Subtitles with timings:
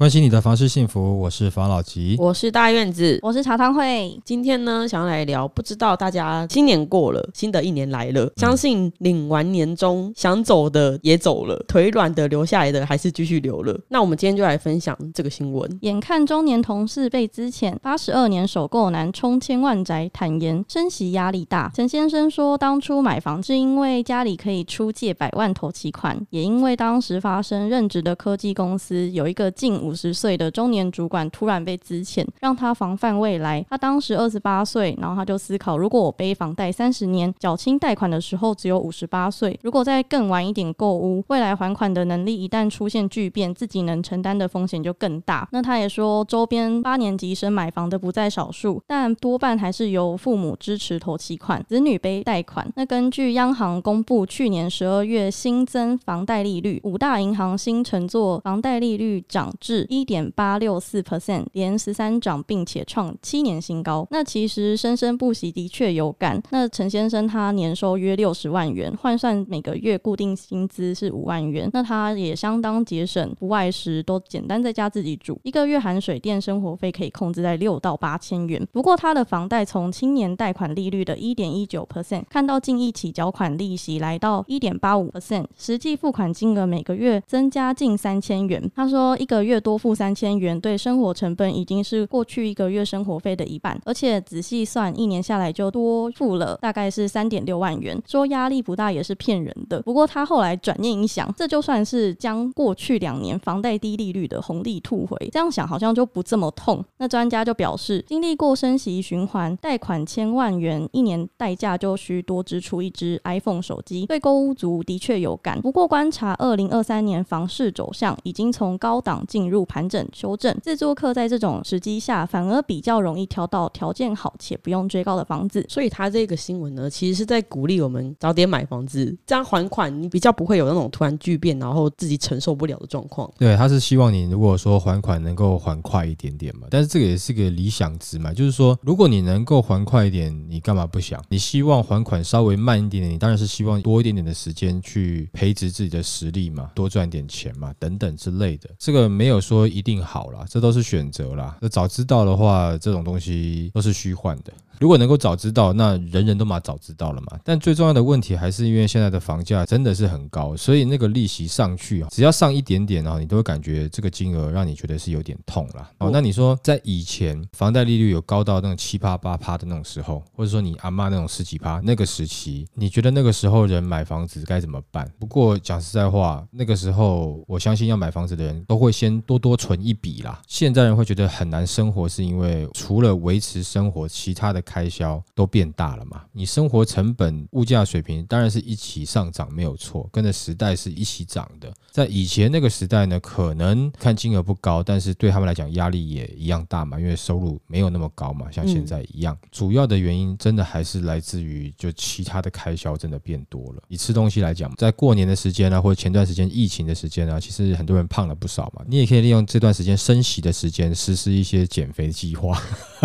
[0.00, 4.18] 关心你的房事幸福，我是房老吉，我是大院子，我是茶汤会。
[4.24, 13.78] 今天呢，想要来聊，不知道大家新年过了，新的一年来了，相信领完年终，想走的也走了，腿软的留下来的还是继续留了。
[13.88, 15.78] 那我们今天就来分享这个新闻。
[15.82, 21.70] 眼看中年同事被资遣，八十二年首购男冲千万宅，坦言升息压力大。
[21.74, 29.89] 陈先生说，当初买房是因为家里可以出借百万投期款，也因为当时发生任职的科技公司有一个近五。
[29.90, 33.66] 五十岁的中年主管突然被资遣，让他防范未来。
[33.68, 45.48] 他当时二十八岁，然后他就思考：如果我背房贷三十年，缴清贷款的时候只有五十八岁，如果再更晚一点购屋，未来还款的能力一旦出现巨变，自己能承担的风险就更大。
[45.50, 52.70] 那他也说，周边八年级生买房的不在少数，但多半还是由父母支持投期款，子女背贷款。
[52.76, 59.79] 那根据央行公布去年十二月新增房贷利率，五大银行新乘坐房贷利率涨至。
[59.88, 64.06] 一点八六四 percent，连十三涨，并且创七年新高。
[64.10, 66.40] 那其实生生不息的确有感。
[66.50, 71.68] 那陈先生他年收约六十万元，换算每个月固定薪资是五万元。
[71.72, 75.38] 那他也相当节省，不外食，都简单在家自己煮。
[75.42, 78.64] 一个月含水电生活费可以控制在六到八千元。
[78.72, 88.70] 不过他的房贷从青年贷款利率的一点一九 percent，看到近一起缴款利息来到一点八五 percent，实际付款金额每个月增加近三千元。
[88.76, 89.69] 他说一个月多。
[89.70, 97.96] 多付三千元，对生活成本已经是过去一个月生活费的一半，而且仔细算，一年下来就多付了大概是三点六万元。
[98.04, 99.80] 说压力不大也是骗人的。
[99.82, 106.84] 不过他后来转念一想，这就算是将过去两年房贷低利率的红利吐回，这样想好像就不这么痛。
[106.98, 115.60] 那专家就表示，经历过升息循环，贷款千万元，一年代价就需多支出一支 iPhone 手机，对购屋族的确有感。
[115.62, 119.59] 不过观察二零二三年房市走向，已经从高档进入。
[119.64, 125.64] 盘整修正，自住客在这种时机下，反而比较容易挑到条件好且不用追高的房子。
[125.68, 133.30] 所以他这个新闻呢，其实是在鼓励我们早点买房子，这样还款你比较不会有那种突然巨变，然后自己承受不了的状况。
[133.38, 141.22] 对，他是希望你如果说还款能够还快一点点嘛，但是这个也是个理想值嘛，就是说如果你能够还快一点，你干嘛不想？
[141.28, 148.70] 你希望还款稍微慢一点点，你当然是希望多一点点的时间去培植自己的实力嘛，多赚点钱嘛，等等之类的。
[148.78, 149.70] 这个没有说。
[149.70, 151.56] 一定好啦，这都是选择啦。
[151.60, 154.52] 那早知道的话，这种东西都是虚幻的。
[154.80, 157.38] 如果能够早知道，那人人都嘛早知道了嘛。
[157.44, 165.90] 但最重要的问题还是因为现在的房价真的是很高，所以那个利息上去啊，只要上一点点啊，你都会感觉这个金额让你觉得是有点痛啦。
[165.98, 175.06] 哦，那你说在以前房贷利率有高到那种七趴八趴的那种时候，或者说你阿妈那种十几趴那个时期，你觉得那个时候人买房子该怎么办？
[175.18, 180.40] 不过讲实在话，那个时候我相信要买房子的人都会先多多存一笔啦。
[180.48, 184.64] 现在人会觉得很难生活，是因为除了维持生活，其他的。
[184.70, 186.22] 开销都变大了嘛？
[186.30, 191.72] 你生活成本、物价水平当然是一起上涨，没有错，跟着时代是一起涨的。
[191.90, 199.36] 在以前那个时代呢，可能看金额不高，但是对他们来讲压力也一样大嘛，因为收入没有那么高嘛，像现在一样。
[199.50, 203.82] 主要的原因真的还是来自于就其他的开销真的变多了。
[203.88, 208.84] 以吃东西来讲，在过年的时间啊，或者前段时间疫情的时间啊，其实很多人胖了不少嘛。
[208.86, 212.56] 你也可以利用这段时间升息的时间，实施一些减肥计划，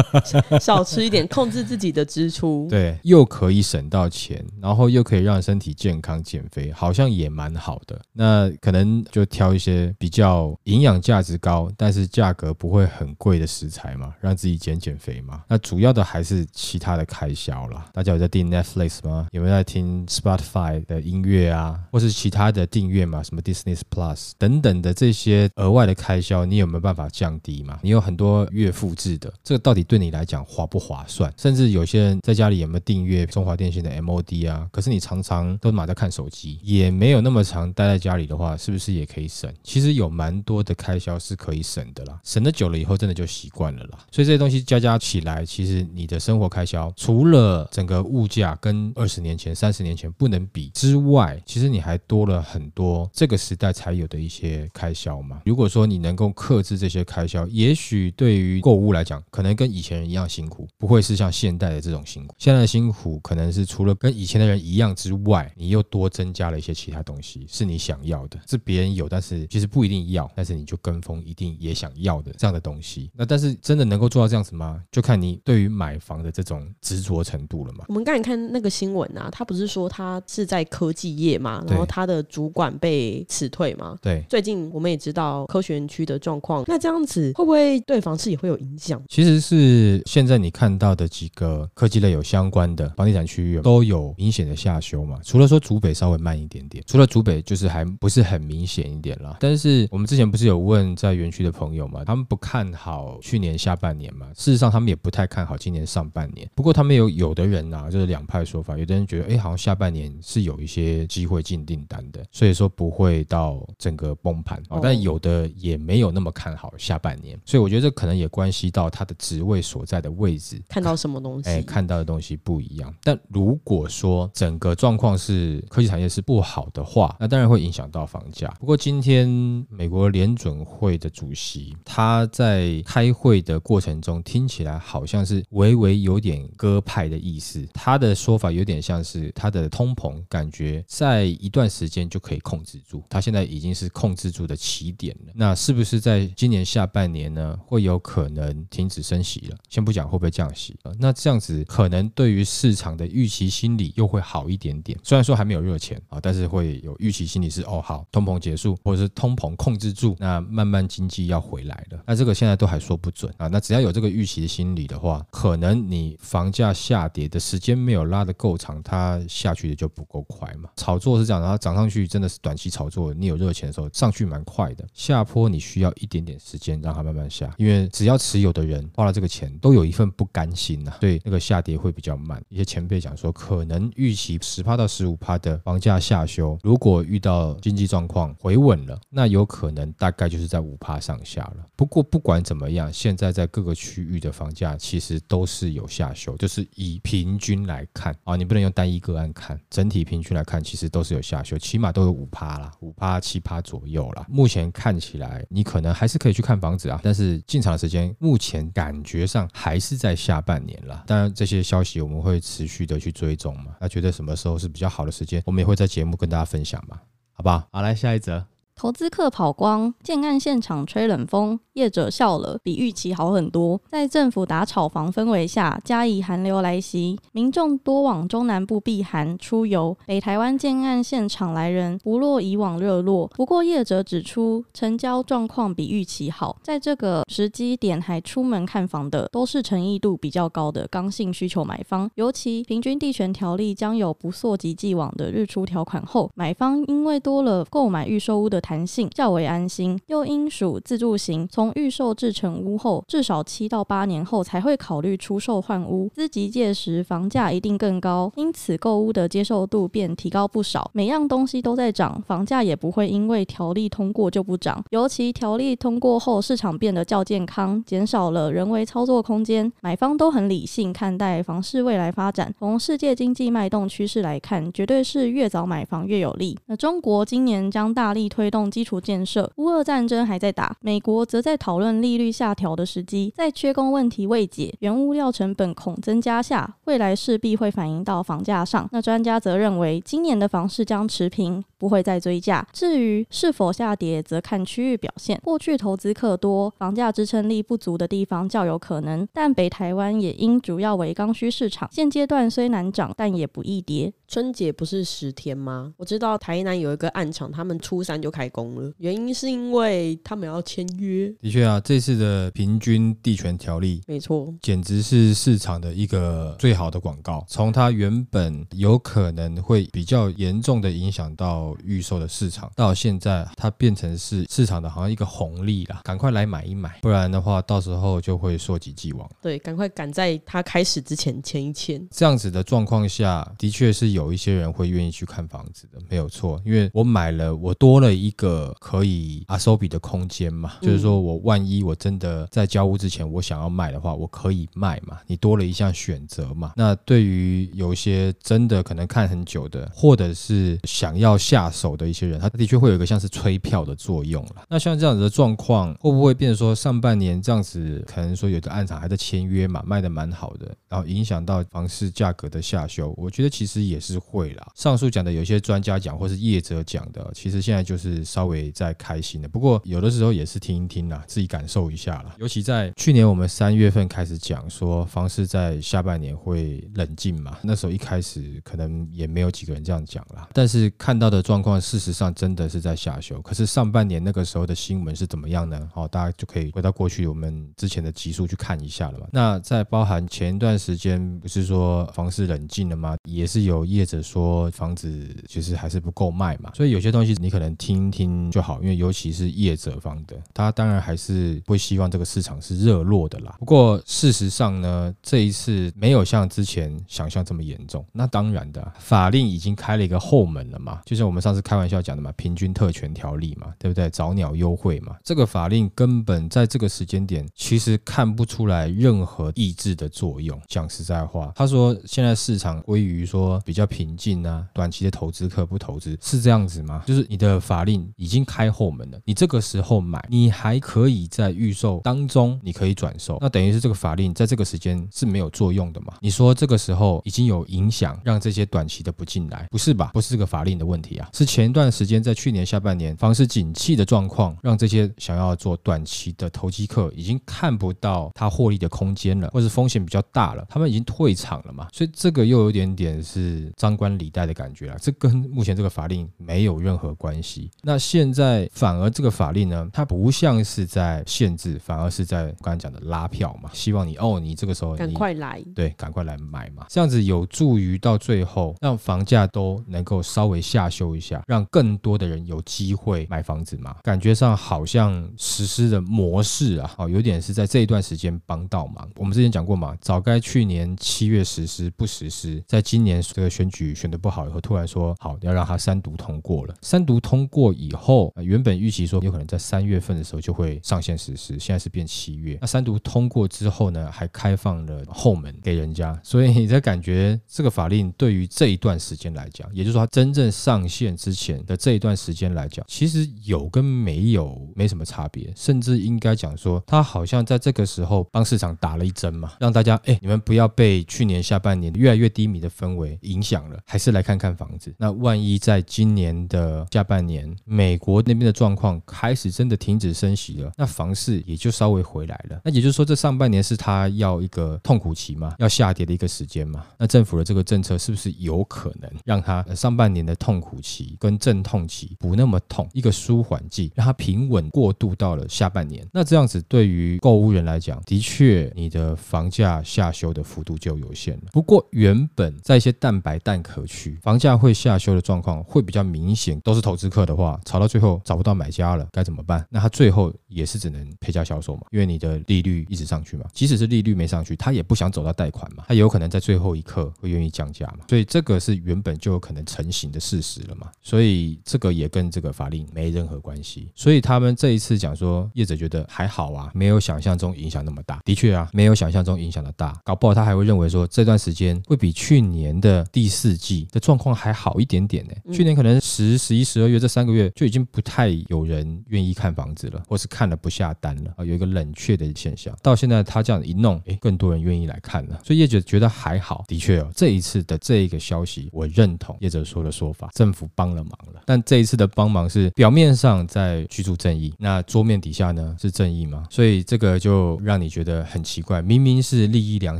[0.62, 1.55] 少吃一点，控制。
[1.56, 8.00] 是自己的支出，对，又可以省到钱，然后又可以让身体健康减肥，好像也蛮好的。
[8.12, 15.44] 那可能就挑一些比较营养价值高，但是价格不会很贵的食材嘛，让自己减减肥嘛。
[15.48, 17.86] 那主要的还是其他的开销啦。
[17.94, 19.28] 大家有在订 Netflix 吗？
[19.32, 23.24] 有没有在听 Spotify 的音乐啊，或是其他的订阅嘛？
[23.24, 27.80] 什么 Disney Plus 等等的这些额外的开销，你有没有办法降低嘛？
[27.82, 31.32] 你有很多月复制的，这个到底对你来讲划不划算？
[31.46, 34.68] 甚至有些人在家里有没有订阅中华电信的 MOD 啊？
[34.72, 39.54] 可是你常常都马在看手机，也没有那么长待在家里的话，是不是也可以省？
[39.64, 44.00] 其实有蛮多的开销是可以省的啦，省得久了以后真的就习惯了啦。
[44.12, 55.42] 所以这些东西加加起来，其实你的生活开销除了整个物价跟二十年前、三十年前不能比之外，其实你还多了很多这个时代才有的一些开销嘛。
[55.46, 61.32] 如果说你能够克制这些开销，也许对于购物来讲，可能跟以前人一样辛苦，不会是像。
[61.36, 62.34] 现代的这种辛苦。
[62.40, 73.12] 现在的辛苦可能是除了跟以前的人一样之外，你又多增加了一些其他东西，是你想要的，是别人有，但是其实不一定要，但是你就跟风，一定也想要的这样的东西。
[73.14, 74.82] 那但是真的能够做到这样子吗？
[74.90, 77.84] 就看你对于买房的这种执着程度了嘛。
[77.90, 83.98] 我们刚才看那个新闻啊，他不是说他是在科技业嘛，然后他的主管被辞退嘛。
[84.02, 89.02] 对，最近我们也知道科学园区的状况，那这样子会不会对房市也会有影响？
[89.10, 99.38] 其实是现在你看到的几个科技类有相关的房地产区域都有明显的下修嘛，除了说主北稍微慢一点点，除了主北就是还不是很明显一点啦。
[99.40, 106.50] 但是我们之前不是有问在园区的朋友嘛，他们不看好去年下半年嘛，事实上他们也不太看好今年上半年。
[106.54, 114.82] 不过他们有有的人啊，就是两派说法，有的人觉得哎，好像下半年是有一些机会进订单的，所以说不会到整个崩盘啊。
[114.84, 122.94] 但有的也没有那么看好下半年，所以我觉得这可能也关系到他的职位所在的位置，看到什么东西，哎，看到的东西不一样。
[123.04, 128.48] 但如果说整个状况是科技产业是不好的话，那当然会影响到房价。
[128.60, 129.28] 不过今天
[129.70, 137.68] 美国联准会的主席他在开会的过程中，听起来好像是微微有点鸽派的意思。
[137.74, 145.34] 他的说法有点像是他的通膨感觉在一段时间就可以控制住，他现在已经是控制住的起点了。
[145.36, 149.58] 那是不是在今年下半年呢，会有可能停止升息了？
[149.70, 154.98] 先不讲会不会降息，那这样子可能对于市场的预期心理又会好一点点。
[155.04, 162.02] 虽然说还没有热钱啊，但是会有预期心理是哦，好，通膨结束，或者是通膨控制住，那慢慢经济要回来了。
[162.06, 163.48] 那这个现在都还说不准啊。
[163.48, 170.70] 那只要有这个预期的心理的话，可能你房价下跌的时间没有拉得够长，它下去的就不够快嘛。
[170.76, 182.42] 炒作是这样，然后涨上去真的是短期炒作，你有热钱的时候上去蛮快的，下坡你需要一点点时间让它慢慢下，因为只要持有的人花了这个钱，都有一份不甘心呐、啊，所以那个下跌会比较慢。
[182.48, 191.58] 一些前辈讲说，可能预期十趴到十五趴的房价下修，如果遇到经济状况回稳了，那有可能大概就是在五趴上下了。
[191.76, 204.26] 不过不管怎么样，现在在各个区域的房价其实都是有下修，就是以平均来看啊，你不能用单一个案看，整体平均来看，其实都是有下修，起码都有五趴啦，五趴七趴左右啦。
[204.30, 210.75] 目前看起来，你可能还是可以去看房子啊，但是进场的时间目前感觉上还是在下半年
[211.06, 217.00] 当然这些消息我们会持续的去追踪嘛，那觉得什么时候是比较好的时间，我们也会在节目跟大家分享嘛，
[217.34, 217.68] 好不好？
[217.72, 218.46] 好，来下一则。
[218.78, 223.80] 投资客跑光，建案现场吹冷风，业者笑了，比预期好很多。
[223.88, 229.98] 在政府打炒房氛围下，加以寒流来袭，民众多往中南部避寒出游。
[230.06, 236.58] 北台湾建案现场来人不若以往热络，不过业者指出，成交状况比预期好。
[236.62, 242.12] 在这个时机点还出门看房的，都是诚意度比较高的刚性需求买方。
[242.16, 260.90] 尤其平均地权条例将有不溯及既往的日出条款后，买方因为多了购买预售屋的弹性较为安心，又因属自住型，从预售至成屋后，至少七到八年后才会考虑出售换屋，资急届时房价一定更高，因此购屋的接受度便提高不少。
[260.94, 264.84] 每样东西都在涨，房价也不会因为条例通过就不涨。
[264.90, 272.52] 尤其条例通过后，市场变得较健康，减少了人为操作空间，买方都很理性看待房市未来发展。
[272.58, 276.58] 从世界经济脉动趋势来看，绝对是越早买房越有利。
[276.66, 288.88] 那中国今年将大力推动基础建设，乌俄战争还在打，美国则在讨论利率下调的时机，在缺工问题未解，原物料成本恐增加下，未来势必会反映到房价上。
[288.94, 292.66] 那专家则认为，今年的房市将持平，不会再追价。
[292.72, 295.38] 至于是否下跌，则看区域表现。
[295.44, 304.14] 过去投资客多，房价支撑力不足的地方较有可能，但北台湾也因主要为刚需市场，现阶段虽难涨，但也不易跌。
[304.28, 305.94] 春节不是十天吗？
[305.98, 311.32] 我知道台南有一个暗场，他们初三就开工了，原因是因为他们要签约。
[311.40, 317.46] 的确啊，这次的平均地权条例，没错，简直是市场的一个最好的广告。
[317.48, 329.30] 从它原本有可能会比较严重的影响到预售的市场，到现在它变成是市场的好像一个红利啦，赶快来买一买，不然的话到时候就会溯及既往。
[329.40, 332.04] 对，赶快赶在它开始之前签一签。
[332.10, 334.15] 这样子的状况下的确是。
[334.16, 336.60] 有一些人会愿意去看房子的，没有错。
[336.66, 346.74] 因为我买了，我多了一个可以阿收比的空间嘛，就是说我万一我真的在交屋之前我想要卖的话，我可以卖嘛，你多了一项选择嘛。
[346.76, 354.64] 那对于有一些真的可能看很久的，或者是想要下手的一些人，他的确会有一个像是催票的作用了。
[354.70, 363.14] 那像这样子的状况，会不会变成说上半年这样子，可能说有的案场还在签约嘛，卖的蛮好的，然后影响到房市价格的下修？
[363.18, 364.68] 我觉得其实也是会啦。
[364.76, 369.48] 上述讲的有些专家讲，或是业者讲的，其实现在就是稍微在开心的。
[369.48, 372.36] 不过有的时候也是听一听啦，自己感受一下啦。
[372.40, 380.48] 尤其在去年我们三月份开始讲说，房市在下半年会冷静嘛，那时候一开始可能也没有几个人这样讲啦。
[380.54, 383.42] 但是看到的状况，事实上真的是在下修。
[383.42, 385.90] 可是上半年那个时候的新闻是怎么样呢？
[385.94, 389.28] 好，大家就可以回到过去我们之前的集数去看一下了嘛。
[389.32, 393.16] 那在包含前一段时间，不是说房市冷静了吗？
[393.24, 403.56] 也是有业者说房子其实还是不够卖嘛，所以有些东西你可能听听就好，因为尤其是业者方的，他当然还是不希望这个市场是热络的啦。
[403.60, 408.06] 不过事实上呢，这一次没有像之前想象这么严重。
[408.14, 414.10] 那当然的，法令已经开了一个后门了嘛，就像我们上次开玩笑讲的嘛，平均特权条例嘛，对不对？
[414.10, 420.60] 早鸟优惠嘛，这个法令根本在这个时间点其实看不出来任何抑制的作用。
[420.68, 423.26] 讲实在话，他说现在市场归于。
[423.26, 427.04] 说比较平静啊，短期的投资客不投资是这样子吗？
[427.06, 436.14] 就是你的法令已经开后门了，你这个时候买，你还可以在预售当中，你可以转售，那等于是这个法令在这个时间是没有作用的嘛？
[436.20, 440.12] 你说这个时候已经有影响，让这些短期的不进来，不是吧？
[440.14, 451.88] 不是这个法令的问题啊，是前一段时间在去年下半年房市景气的状况，让这些想要做短期的投机客已经看不到他获利的空间了，或是风险比较大了，他们已经退场了嘛？
[451.92, 453.16] 所以这个又有点点。
[453.26, 457.70] 是张冠李戴的感觉啦，这跟目前这个法令没有任何关系。
[457.82, 473.96] 那现在反而这个法令呢，它不像是在限制，反而是在刚才讲的拉票嘛，希望你哦，你这个时候赶快来，对，赶快来买嘛，这样子有助于到最后让房价都能够稍微下修一下，让更多的人有机会买房子嘛。
[474.04, 479.10] 感觉上好像实施的模式啊，哦，有点是在这一段时间帮倒忙。
[479.16, 486.76] 我们之前讲过嘛，早该去年七月实施不实施，在今年这个选举选得不好以后，突然说好要让它三读通过了。
[486.82, 492.58] 三读通过以后，原本预期说有可能在三月份的时候就会上线实施，现在是变七月。
[492.62, 513.18] 那三读通过之后呢，还开放了后门给人家，所以你在感觉这个法令对于这一段时间来讲，也就是说它真正上线之前的这一段时间来讲，其实有跟没有没什么差别，甚至应该讲说，它好像在这个时候帮市场打了一针嘛，让大家哎，你们不要被去年下半年越来越低迷的氛围。
[513.22, 514.94] 影响讲了，还是来看看房子。
[514.98, 522.60] 那万一在今年的下半年，美国那边的状况开始真的停止升息了，那房市也就稍微回来了。
[522.66, 526.86] 那也就是说，这上半年是他要一个痛苦期嘛，要下跌的一个时间嘛。
[526.98, 536.06] 那政府的这个政策是不是有可能让他上半年的痛苦期跟阵痛期不那么痛，一个舒缓剂，让它平稳过渡到了下半年？
[536.12, 541.44] 那这样子对于购物人来讲，的确你的房价下修的幅度就有限了。
[541.52, 546.60] 不过原本在一些蛋白但可取，房价会下修的状况会比较明显。
[546.62, 549.64] 都是投资客的话，炒到最后找不到买家了，该怎么办？
[549.70, 553.46] 那他最后也是只能陪价销售嘛，因为你的利率一直上去嘛。
[553.54, 558.06] 即使是利率没上去，他也不想走到贷款嘛，他有可能在最后一刻会愿意降价嘛。
[558.10, 560.90] 所以这个是原本就有可能成型的事实了嘛。
[561.04, 563.92] 所以这个也跟这个法令没任何关系。
[563.94, 568.20] 所以他们这一次讲说，业者觉得还好啊，没有想象中影响那么大。
[568.26, 572.76] 的确啊，没有想象中影响的大，搞不好他还会认为说这段时间会比去年。
[572.82, 575.34] 的第四季的状况还好一点点呢。
[575.54, 582.74] 去年可能十、十一、十二月这三个月就已经不太有人愿意看房子了，或是看了不下单了啊，有一个冷却的现象。
[582.82, 586.64] 到现在他这样一弄，诶，更多人愿意来看了，所以业者觉得还好。
[586.68, 591.42] 的确哦，这一次的这一个消息，我认同业者说的说法，政府帮了忙了。
[591.46, 596.46] 但这一次的帮忙是表面上在居住正义，那桌面底下呢是正义吗？
[596.50, 600.00] 所以这个就让你觉得很奇怪，明明是利益良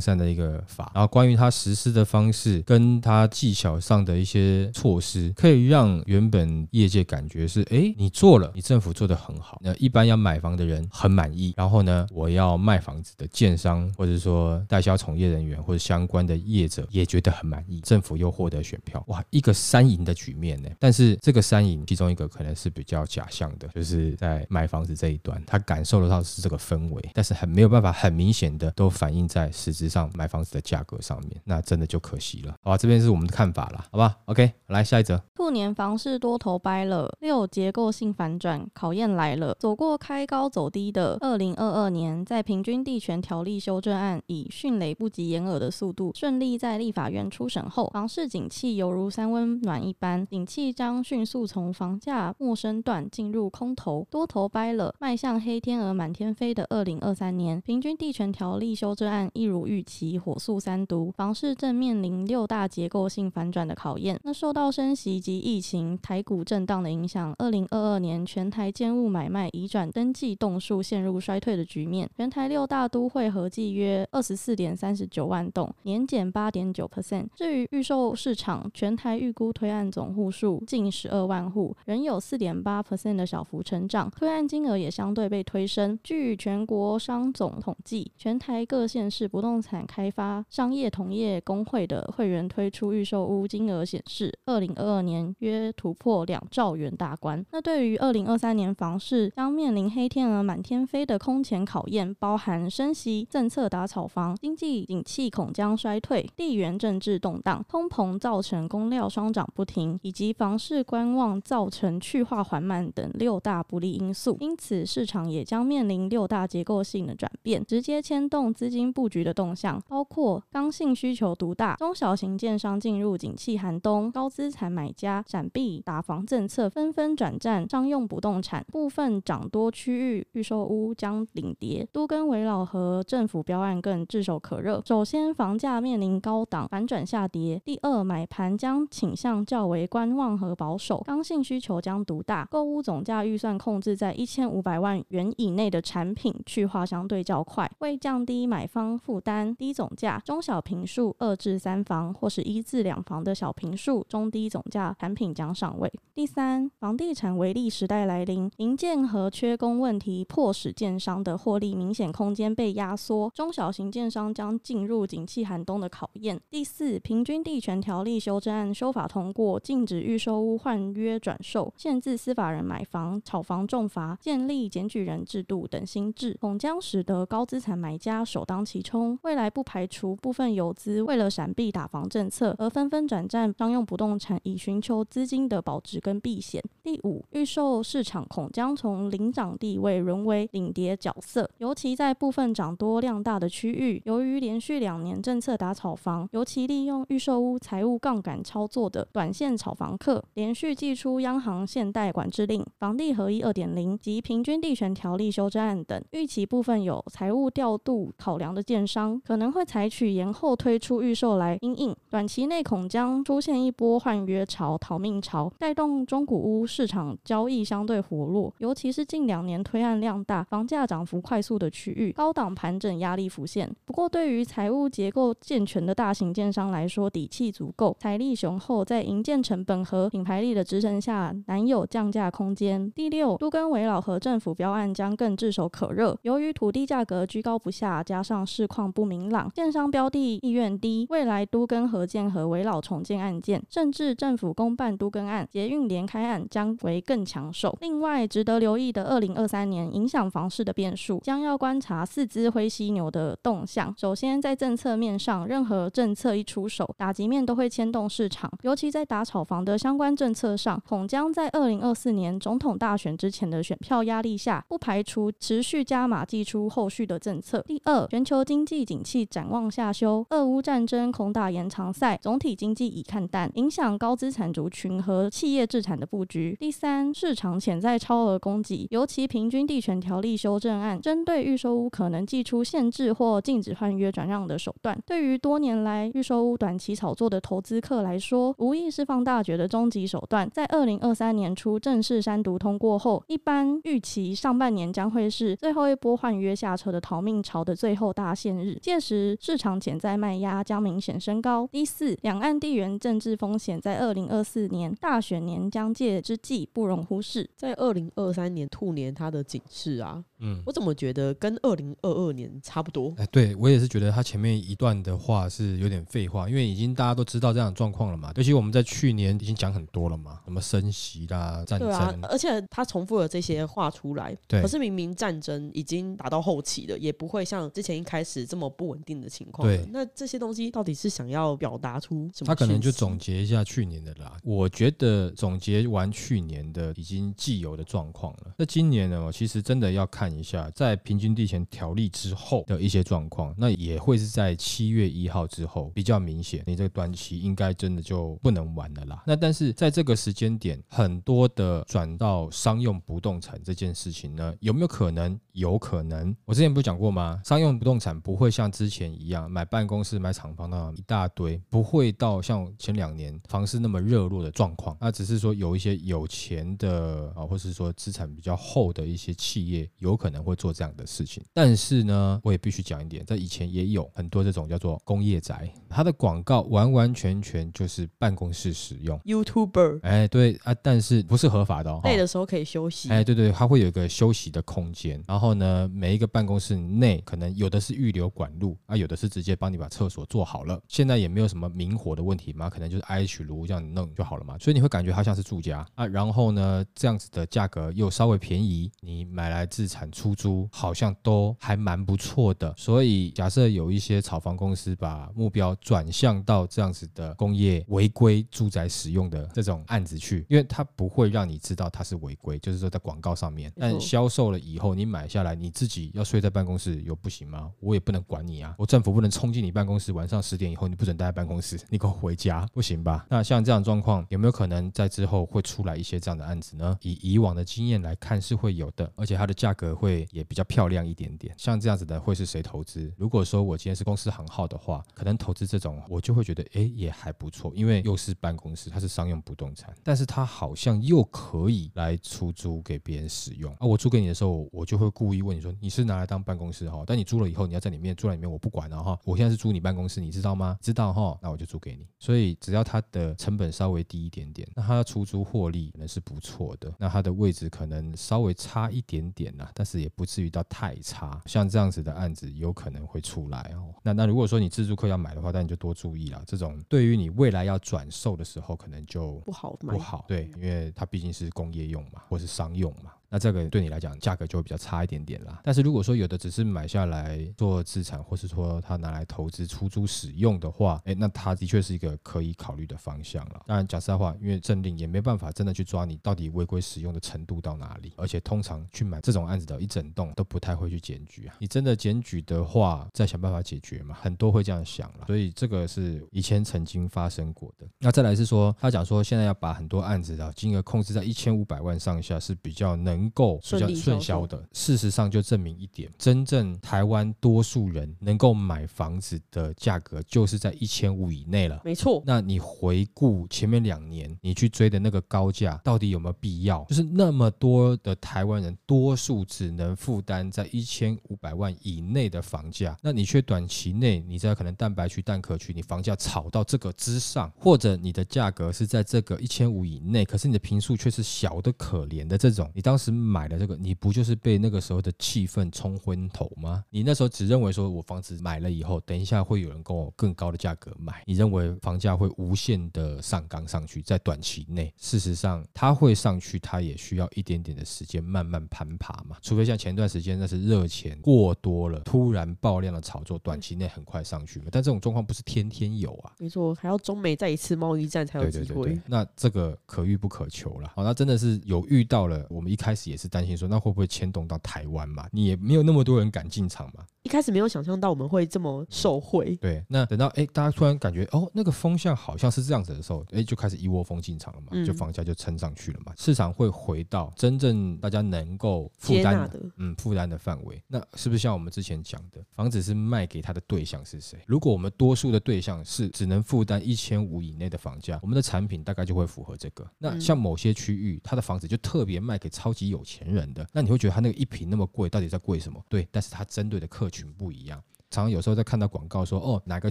[0.00, 9.60] 善的一个法，然后关于他实施的方式跟跟他技巧上的一些措施，可以让原本业界感觉是，哎，你做了，你政府做得很好。
[9.62, 20.68] 那一般要买房的人很满意，然后呢，我要卖房子的建商或者说代销从业人员或者相关的业者也觉得很满意，政府又获得选票，哇，一个三赢的局面呢。
[20.78, 32.54] 但是这个三赢其中一个可能是比较假象的，就是在买房子这一端，他感受得到是这个氛围，但是很没有办法很明显的都反映在实质上买房子的价格上面，那真的就可惜了。
[32.62, 32.76] 好。
[32.76, 35.22] 这边是是我们的看法啦，好吧？OK，来下一则。
[35.34, 39.54] 兔年房市多头掰了，六结构性反转考验来了。
[39.60, 57.60] 走过开高走低的二零二二年，在平均地权条例修正案以迅雷不及掩耳的速度顺利在立法院初审后，房市景气犹如三温暖一般，景气将迅速从房价陌生段进入空头，多头掰了，迈向黑天鹅满天飞的二零二三年。
[57.60, 64.18] 平均地权条例修正案一如预期火速三读，房市正面临六大结构性反转的考验。
[64.22, 72.08] 那受到升息及疫情、台股震荡的影响，二零二二年全台建物买卖移转登记栋数陷入衰退的局面。
[72.16, 77.26] 全台六大都会合计约二十四点三十九万栋，年减八点九 percent。
[77.34, 85.98] 至于预售市场，全台预估推案总户数近十二万户，仍有四点八 percent 的小幅成长，推案金额也相对被推升。
[86.02, 97.44] 据全国商总统计，全台各县市不动产开发商业同业工会的会员推出预售屋金额显示，二零二二年约突破两兆元大关。
[97.52, 114.36] 那对于二零二三年房市将面临黑天鹅满天飞的空前考验，包含升息、政策打炒房、经济景气恐将衰退、地缘政治动荡、通膨造成工料双涨不停，以及房市观望造成去化缓慢等六大不利因素。
[114.40, 134.82] 因此，市场也将面临六大结构性的转变，直接牵动资金布局的动向，包括刚性需求独大、中小型建商进入景气寒冬、高资产买家闪避打房政策，纷纷转战商用不动产，部分涨多区域预售屋将领跌，都更围绕和政府标案更炙手可热。
[134.84, 155.88] 首先，房价面临高档反转下跌；第二，买盘将倾向较为观望和保守，刚性需求将独大，购屋总价预算控制在一千五百万元以内的产品去化相对较快，为降低买方负担，低总价中小坪数二至三房或是一至两房的小平数中低总价产品将上位。
[156.14, 166.40] 第三，房地产微利时代来临，营建和缺工问题迫使建商的获利明显空间被压缩，中小型建商将进入景气寒冬的考验。
[166.50, 179.18] 第四，平均地权条例修正案修法通过，禁止预售屋换约转售，限制司法人买房炒房重罚，建立检举人制度等新制，恐将使得高资产买家首当其冲。
[179.22, 186.62] 未来不排除部分游资为了闪避打房政策而纷纷转战商用不动产，以寻求资金的保值跟避险。
[186.82, 223.70] 第五，预售市场恐将从领涨地位沦为领跌角色，尤其在部分涨多量大的区域，由于连续两年政策打炒房，尤其利用预售屋财务杠杆操作的短线炒房客，连续祭出央行限贷管制令、房地合一二点零及平均地权条例修正案等，预期部分有财务调度考量的建商可能会采取延后推出预售来因应，短期内恐将出现一波换约潮、逃命潮，带动中古屋市场交易相对活络，尤其是近两年推案量大、房价涨幅快速的区域，高档盘整压力浮现。
[223.84, 232.90] 不过，对于财务结构健全的大型建商来说，底气足够，财力雄厚，在营建成本和品牌力的支撑下，难有降价空间。
[232.92, 236.16] 第六，都更围老和政府标案将更炙手可热。
[236.22, 247.76] 由于土地价格居高不下，加上市况不明朗，建商标的意愿低，未来都更和建和围老重建案件，甚至政府公办都更案、捷运联开案将为更抢手。
[247.80, 253.94] 另外，值得留意的，二零二三年影响房市的变数，将要观察四只灰犀牛的动向。
[253.96, 267.62] 首先，在政策面上，任何政策一出手，打击面都会牵动市场，尤其在打炒房的相关政策上，恐将在二零二四年总统大选之前的选票压力下，不排除持续加码祭出后续的政策。
[267.66, 276.56] 第二，全球经济景气展望下修，俄乌战争恐打延长赛，总体经济已看淡，影响高资产族群和企业资产的布局。
[276.58, 290.48] 第三，市场潜在超额供给，尤其平均地权条例修正案针对预售屋可能祭出限制或禁止换约转让的手段，对于多年来预售屋短期炒作的投资客来说，无疑是放大决的终极手段。
[290.52, 301.66] 在二零二三年初正式三读通过后，一般预期上半年将会是最后一波换约下车的逃命潮的最后大限日，届时市场潜在卖压将明显升高。
[301.72, 307.48] 第四，两岸地缘政治风险在二零二四年大选年将届之际不容忽视。
[307.56, 313.14] 在二零二三年兔年，它的警示啊，嗯，我怎么觉得跟二零二二年差不多？
[313.16, 318.32] 哎，对我也是觉得他前面一段的话是有点废话，因为已经大家都知道这样的状况了嘛。
[318.36, 324.36] 尤其我们在去年已经讲很多了嘛，什么升息啦、战争，对啊，而且他重复了这些话出来。
[324.46, 329.66] 对，可是明明战争已经打到后期了，也不会像之前一开始这么不稳定的情况。
[329.66, 332.46] 对，那这些东西到底是想要表达出什么？
[332.46, 334.36] 他可能就总结一下去年的啦。
[334.42, 338.52] 我觉得总结完去年的已经既有的状况了。
[338.58, 346.64] 那今年呢，其实真的要看看一下，在平均地权条例之后的一些状况，那也会是在七月一号之后比较明显。
[346.66, 349.22] 你这个短期应该真的就不能玩了啦。
[349.24, 355.38] 那但是在这个时间点，很多的转到商用不动产这件事情呢，有没有可能？
[355.52, 356.34] 有可能。
[356.44, 357.40] 我之前不是讲过吗？
[357.44, 364.96] 商用不动产不会像之前一样买办公室、买厂房那样一大堆，不会到像前两年房市那么热络的状况。
[365.00, 371.42] 那只是说有一些有钱的啊，或是说资产比较厚的一些企业，有可能会做这样的事情。
[371.52, 379.18] 但是呢，我也必须讲一点，在以前也有很多这种叫做工业宅，它的广告完完全全就是办公室使用。
[379.20, 382.00] YouTuber，哎，对啊，但是不是合法的哦。
[382.04, 383.08] 累的时候可以休息。
[383.10, 390.80] 哎，对对，它会有一个休息的空间，然后呢，每一个办公室内可能有的是预留管路啊，有的是直接帮你把厕所做好了。
[390.88, 394.56] 现在也没有什么明火的问题嘛，可能就是 IH 炉这样弄就好了嘛。
[394.58, 396.06] 所以你会感觉它像是住家啊。
[396.06, 402.72] 然后呢，这样子的价格又稍微便宜，你买来自产出租好像都还蛮不错的。
[402.76, 417.70] 所以假设有一些炒房公司把目标转向到这样子的工业违规住宅使用的这种案子去，因为它不会让你知道它是违规，就是说在广告上面，但销售了以后你买下来，你自己要睡在办公室有不行吗？
[417.80, 423.26] 我也不能管你啊，我政府不能冲进你办公室，晚上十点以后你不准待在办公室， 你给我回家，不行吧？
[423.28, 426.96] 那像这样状况有没有可能在之后会出来一些这样的案子呢？
[427.02, 431.54] 以以往的经验来看是会有的，而且它的价格会也比较漂亮一点点。
[431.58, 433.10] 像这样子的会是谁投资？
[433.16, 443.86] 如果说我今天是公司行号的话，可能投资这种我就会觉得哎也还不错，因为又是办公室，它是商用不动产，但是它好像又可以来出租给别人使用啊。
[443.86, 449.18] 我租给你的时候，我就会故意问你说你是拿来当办公室哈，但你租了以后你要在里面住在里面，我不管了哈。
[449.24, 450.78] 我现在是租你办公室，你知道吗？
[450.80, 452.06] 知道哈，那我就租给你。
[452.18, 456.92] 所以只要它的成本稍微低一点点，那它的出租获利可能是不错的。
[456.98, 461.40] 那它的位置可能稍微差一点点呐，但是也不至于到太差。
[461.46, 463.94] 像这样子的案子有可能会出来哦。
[464.02, 466.42] 那那如果说你自助客要买的话，那你就多注意了。
[466.46, 469.94] 这种对于你未来要转售的时候，可能就不好买。
[469.94, 473.12] 不好，对，因为它毕竟是工业用嘛，或是商用嘛。
[473.28, 475.60] 那这个对你来讲价格就会比较差一点点啦。
[475.64, 483.62] 但是如果说有的只是买下来做资产，或是说他拿来投资出租使用的话，诶，那他的确是一个可以考虑的方向了。
[483.66, 491.56] 当然讲实在话，因为政令也没办法真的去抓你到底违规使用的程度到哪里，而且通常去买这种案子的一整栋都不太会去检举啊。
[491.58, 495.24] 你真的检举的话，再想办法解决嘛，很多会这样想了。
[495.26, 497.86] 所以这个是以前曾经发生过的。
[497.98, 503.15] 那再来是说，他讲说现在要把很多案子的金额控制在一千五百万上下是比较能。
[503.16, 511.80] 能够比较顺销的，事实上就证明一点，真正台湾多数人能够买房子的价格就是在一千五以内了。
[511.82, 516.84] 没错，那你回顾前面两年，你去追的那个高价，到底有没有必要？
[516.84, 533.05] 就是那么多的台湾人，多数只能负担在一千五百万以内的房价，那你却短期内你在可能蛋白区、蛋壳区，你房价炒到这个之上，或者你的价格是在这个一千五以内，可是你的平数却是小的可怜的这种，你当时。
[533.10, 536.84] 买了这个，你不就是被那个时候的气氛冲昏头吗？
[536.90, 549.36] 你那时候只认为说，我房子买了以后，等一下会有人跟我更高的价格买，你认为房价会无限的上纲上去，在短期内，事实上它会上去，它也需要一点点的时间慢慢攀爬嘛。
[549.42, 554.66] 除非像前段时间那是热钱过多了，突然爆量的炒作，短期内很快上去嘛。
[554.70, 556.32] 但这种状况不是天天有啊。
[556.38, 558.64] 没错，还要中美再一次贸易战才有机会。
[558.64, 560.90] 对对对对，那这个可遇不可求了。
[560.94, 563.10] 好，那真的是有遇到了，我们一开始。
[563.10, 565.28] 也是担心说，那会不会牵动到台湾嘛？
[565.30, 567.04] 你也没有那么多人敢进场嘛。
[567.22, 569.56] 一开始没有想象到我们会这么受惠。
[569.56, 580.80] 对，那等到哎，大家突然感觉哦，那个风向好像是这样子的时候，哎，就开始一窝蜂进场了嘛，就房价就撑上去了嘛，市场会回到真正大家能够负担的，嗯，负担的范围。
[580.86, 584.38] 那是不是像我们之前讲的，房子是卖给他的对象是谁？
[584.46, 589.84] 如果我们多数的对象是只能负担一千五以内的房价，我们的产品大概就会符合这个。
[589.98, 595.82] 那像某些区域，他的房子就特别卖给超级有钱人的，那你会觉得他那个一瓶那么贵，到底在贵什么？
[595.88, 597.82] 对，但是他针对的客群不一样。
[598.08, 599.90] 常常有时候在看到广告说，哦，哪个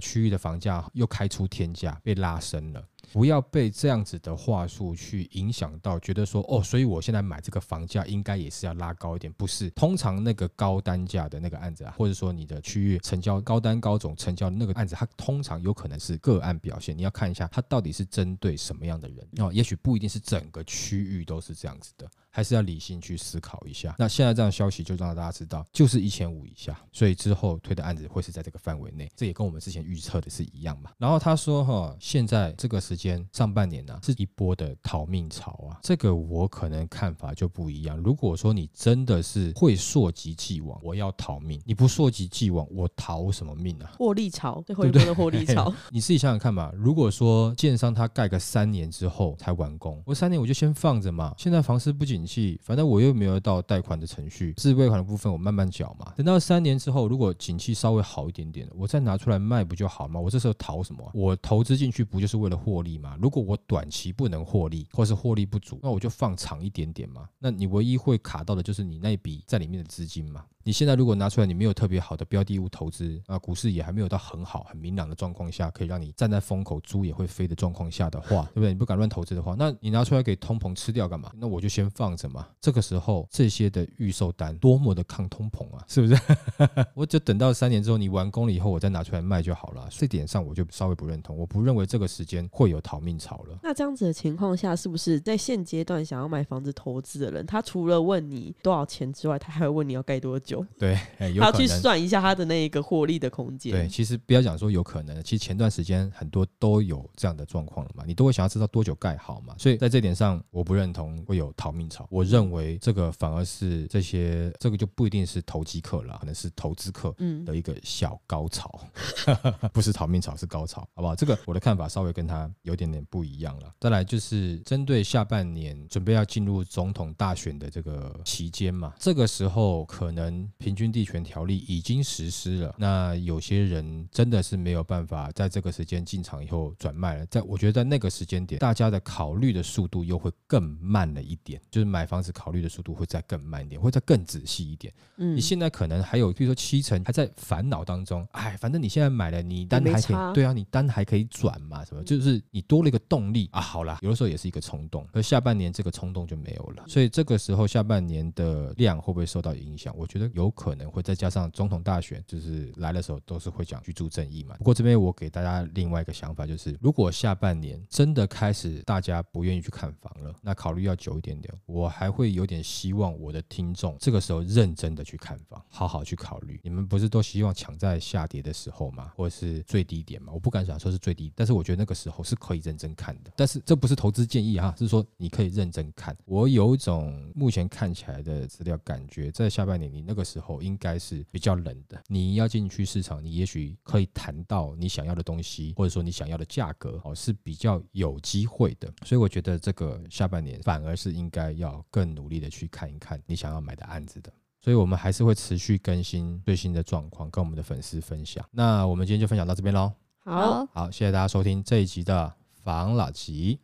[0.00, 2.82] 区域的房价又开出天价，被拉升了。
[3.12, 9.68] 不要被这样子的话术去影响到，觉得说哦，所以我现在买这个房价应该也是要拉高一点，不是？
[9.70, 22.10] 通常那个高单价的那个案子啊，或者说你的区域成交高单高总成交的那个案子，它通常有可能是个案表现，你要看一下它到底是针对什么样的人哦，也许不一定是整个区域都是这样子的。
[22.36, 23.94] 还是要理性去思考一下。
[23.98, 29.10] 那现在这样的消息就让大家知道，就是一千五以下，所以之后推的案子会是在这个范围内。
[29.16, 30.90] 这也跟我们之前预测的是一样嘛。
[30.98, 35.80] 然后他说哈，现在这个时间上半年呢、啊，是一波的逃命潮啊。
[35.82, 37.96] 这个我可能看法就不一样。
[37.96, 43.92] 如果说你真的是会溯及既往，我要逃命；你不溯及既往，我逃什么命啊？
[43.96, 45.72] 获利潮，最后一波的获利潮。
[45.90, 46.70] 你自己想想看嘛。
[46.76, 51.34] 如果说建商他盖个三年之后才完工，我三年我就先放着嘛。
[51.38, 52.25] 现在房市不景。
[52.60, 56.12] 反正我又没有到贷款的程序，自备款的部分我慢慢缴嘛。
[56.16, 60.18] 等到三年之后，如果景气稍微好一点点，我再拿出来卖不就好吗？
[60.18, 61.10] 我这时候逃什么？
[61.14, 63.16] 我投资进去不就是为了获利吗？
[63.20, 67.28] 如果我短期不能获利，或是获利不足，那我就放长一点点嘛。
[67.38, 70.44] 那你唯一会卡到的就是你那笔在里面的资金嘛。
[70.66, 78.70] 你现在如果拿出来，你没有特别好的标的物投资啊，股市也还没有到很好、很明朗的状况下，可以让你站在风口，猪也会飞的状况下的话，对不对？
[78.70, 81.30] 你不敢乱投资的话，那你拿出来给通膨吃掉干嘛？
[81.36, 82.48] 那我就先放着嘛。
[82.60, 86.20] 这个时候这些的预售单多么的抗通膨啊，是不是？
[86.94, 89.86] 我就等到三年之后你完工了以后，我再拿出来卖就好了。
[89.88, 93.56] 这点上我就稍微不认同，我不认为这个时间会有逃命潮了。
[93.62, 100.55] 那这样子的情况下，是不是在现阶段想要买房子投资的人，他除了问你多少钱之外，他还会问你要盖多久？
[100.78, 100.98] 对。
[101.18, 103.72] 他要去算一下他的那一个获利的空间。
[103.72, 109.54] 对，其实不要讲说有可能，其实前段时间很多都有这样的状况了嘛，你都会想要知道多久盖好嘛。
[109.58, 112.06] 所以在这点上，我不认同会有逃命潮。
[112.10, 117.14] 我认为这个反而是这些，这个就不一定是投机客了，可能是投资客
[117.44, 118.80] 的一个小高潮，
[119.26, 121.14] 嗯、 不是逃命潮，是高潮，好不好？
[121.14, 123.72] 这个我的看法稍微跟他有点点不一样了。
[123.80, 130.86] 再来就是针对下半年准备要进入总统大选的这个期间嘛，这个时候可能平均。
[130.96, 137.26] 地权条例已经实施了，那有些人真的是没有办法在这个时间进场以后转卖了。
[137.26, 144.90] 在我觉得在那个时间点，大家的考虑的速度又会更慢了一点，就是买房子考虑的速度会再更慢一点，会再更仔细一点。
[145.16, 153.60] 嗯，你现在可能还有，比如说七成还在烦恼当中，哎，反正你现在买了，你单还可以，对啊，你单还可以转嘛，什么，就是你多了一个动力啊。
[153.60, 159.94] 好啦，有的时候也是一个冲动，而下半年这个冲动就没有了，所以这个时候下半年的量会不会受到影响？
[159.96, 160.90] 我觉得有可能。
[160.90, 164.54] 会再加上总统大选，就是来的时候都是会讲居住正义嘛。
[164.58, 171.52] 不过这边我给大家另外一个想法，就是如果下半年真的开始大家不愿意去看房了，那考虑要久一点点。
[171.66, 176.60] 我还会有点希望我的听众这个时候认真的去看房，好好去考虑。
[176.62, 179.12] 你们不是都希望抢在下跌的时候吗？
[179.16, 180.32] 或者是最低点吗？
[180.32, 183.30] 我不敢想说是最低，但是我觉得那个时候是可以认真看的。
[183.36, 186.16] 但是这不是投资建议哈，是说你可以认真看。
[186.24, 190.76] 我有一种目前看起来的资料感觉，在下半年你那个时候应。
[190.78, 192.00] 该是比较冷的。
[192.06, 198.92] 你要进去市场，你也许可以谈到你想要的东西，或者说你想要的价格，哦，是比较有机会的。
[199.06, 204.30] 所以我觉得这个下半年反而是应该要更努力的去看一看你想要买的案子的。
[204.60, 208.46] 所以我们还是会持续更新最新的状况，跟我们的粉丝分享。
[208.50, 209.92] 那我们今天就分享到这边喽。
[210.18, 213.60] 好，好，谢谢大家收听这一集的房老吉，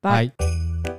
[0.00, 0.93] 拜。